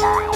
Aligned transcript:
Bye. 0.00 0.30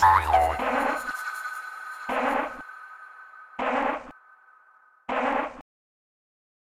Free 0.00 0.33